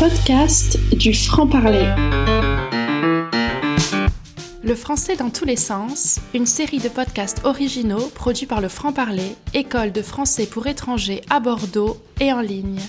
[0.00, 1.92] Les podcasts du franc-parler.
[4.62, 9.34] Le français dans tous les sens, une série de podcasts originaux produits par le franc-parler,
[9.54, 12.80] école de français pour étrangers à Bordeaux et en ligne.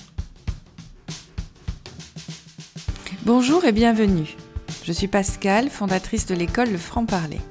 [3.23, 4.35] Bonjour et bienvenue.
[4.83, 7.41] Je suis Pascal, fondatrice de l'école Le franc-parler.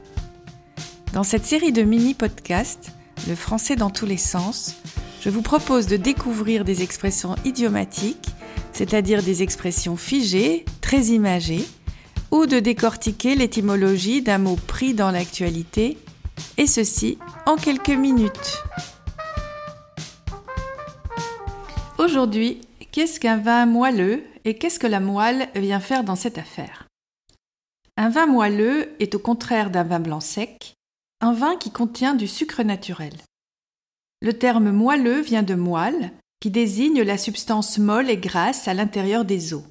[1.15, 2.93] Dans cette série de mini-podcasts,
[3.29, 4.77] Le français dans tous les sens,
[5.21, 8.29] je vous propose de découvrir des expressions idiomatiques,
[8.73, 11.65] c'est-à-dire des expressions figées, très imagées,
[12.31, 15.99] ou de décortiquer l'étymologie d'un mot pris dans l'actualité,
[16.57, 18.63] et ceci en quelques minutes.
[21.99, 22.61] Aujourd'hui,
[22.93, 26.87] qu'est-ce qu'un vin moelleux et qu'est-ce que la moelle vient faire dans cette affaire?
[27.97, 30.75] Un vin moelleux est au contraire d'un vin blanc sec,
[31.21, 33.13] un vin qui contient du sucre naturel.
[34.23, 39.25] Le terme moelleux vient de moelle, qui désigne la substance molle et grasse à l'intérieur
[39.25, 39.65] des os.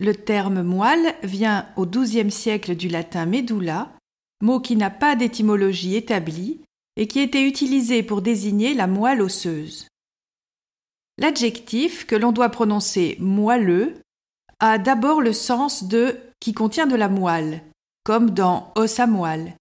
[0.00, 3.92] Le terme moelle vient au XIIe siècle du latin medulla,
[4.42, 6.60] mot qui n'a pas d'étymologie établie
[6.96, 9.88] et qui était utilisé pour désigner la moelle osseuse.
[11.18, 13.94] L'adjectif que l'on doit prononcer moelleux
[14.58, 17.62] a d'abord le sens de qui contient de la moelle,
[18.04, 19.56] comme dans os à moelle,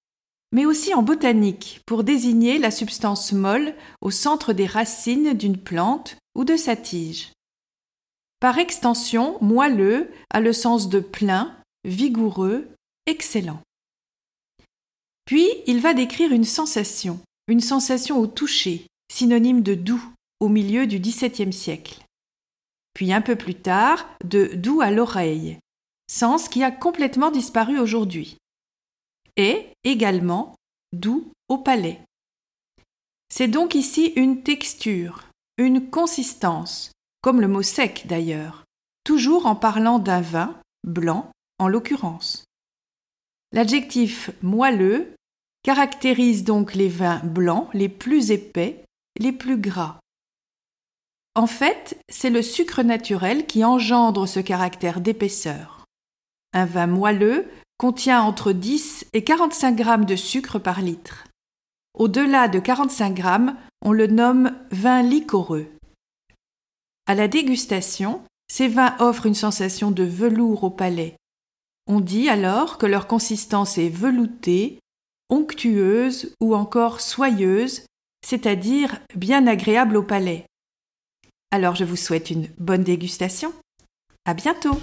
[0.53, 6.15] mais aussi en botanique pour désigner la substance molle au centre des racines d'une plante
[6.35, 7.33] ou de sa tige.
[8.39, 12.67] Par extension, moelleux a le sens de plein, vigoureux,
[13.07, 13.61] excellent.
[15.25, 20.03] Puis il va décrire une sensation, une sensation au toucher, synonyme de doux,
[20.39, 22.03] au milieu du XVIIe siècle.
[22.93, 25.57] Puis un peu plus tard, de doux à l'oreille,
[26.07, 28.37] sens qui a complètement disparu aujourd'hui
[29.37, 30.55] et également
[30.91, 31.99] doux au palais.
[33.29, 38.65] C'est donc ici une texture, une consistance, comme le mot sec d'ailleurs,
[39.03, 42.45] toujours en parlant d'un vin, blanc en l'occurrence.
[43.51, 45.15] L'adjectif moelleux
[45.63, 48.83] caractérise donc les vins blancs les plus épais,
[49.19, 49.99] les plus gras.
[51.35, 55.85] En fait, c'est le sucre naturel qui engendre ce caractère d'épaisseur.
[56.53, 57.47] Un vin moelleux
[57.83, 61.27] contient entre 10 et 45 grammes de sucre par litre.
[61.93, 65.67] Au-delà de 45 grammes, on le nomme vin liquoreux.
[67.07, 71.17] À la dégustation, ces vins offrent une sensation de velours au palais.
[71.85, 74.79] On dit alors que leur consistance est veloutée,
[75.29, 77.81] onctueuse ou encore soyeuse,
[78.25, 80.45] c'est-à-dire bien agréable au palais.
[81.51, 83.51] Alors je vous souhaite une bonne dégustation.
[84.23, 84.79] À bientôt!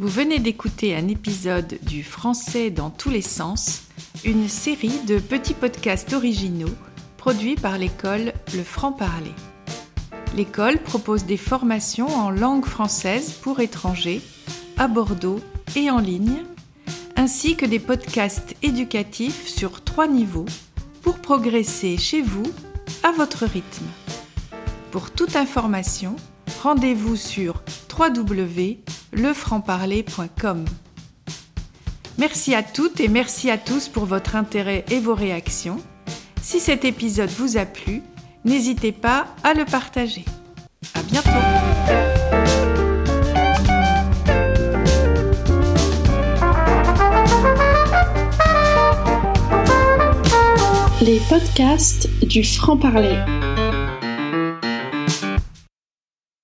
[0.00, 3.82] Vous venez d'écouter un épisode du Français dans tous les sens,
[4.24, 6.70] une série de petits podcasts originaux
[7.16, 9.32] produits par l'école Le Franc-Parler.
[10.36, 14.20] L'école propose des formations en langue française pour étrangers
[14.76, 15.40] à Bordeaux
[15.74, 16.44] et en ligne,
[17.16, 20.46] ainsi que des podcasts éducatifs sur trois niveaux
[21.02, 22.46] pour progresser chez vous
[23.02, 23.86] à votre rythme.
[24.92, 26.14] Pour toute information,
[26.62, 27.64] rendez-vous sur
[27.98, 30.64] www.lefrancparler.com.
[32.18, 35.80] Merci à toutes et merci à tous pour votre intérêt et vos réactions.
[36.42, 38.02] Si cet épisode vous a plu,
[38.44, 40.26] n'hésitez pas à le partager.
[40.94, 41.30] À bientôt!
[51.00, 53.16] Les podcasts du franc-parler.